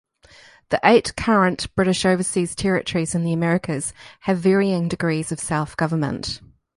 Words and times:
The 0.69 0.79
eight 0.83 1.15
current 1.15 1.67
British 1.75 2.05
overseas 2.07 2.55
territories 2.55 3.13
in 3.13 3.23
the 3.23 3.33
Americas 3.33 3.93
have 4.21 4.39
varying 4.39 4.87
degrees 4.87 5.31
of 5.31 5.39
self-government. 5.39 6.41